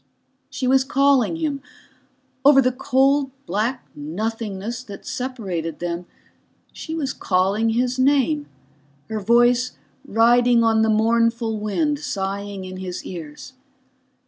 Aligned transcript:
She 0.49 0.65
was 0.67 0.83
calling 0.83 1.35
him. 1.35 1.61
Over 2.43 2.59
the 2.59 2.71
cold 2.71 3.29
black 3.45 3.85
nothingness 3.95 4.81
that 4.85 5.05
separated 5.05 5.77
them 5.77 6.07
she 6.73 6.95
was 6.95 7.13
calling 7.13 7.69
his 7.69 7.99
name, 7.99 8.47
her 9.11 9.19
voice 9.19 9.73
riding 10.03 10.63
on 10.63 10.81
the 10.81 10.89
mournful 10.89 11.59
wind 11.59 11.99
sighing 11.99 12.65
in 12.65 12.77
his 12.77 13.05
ears. 13.05 13.53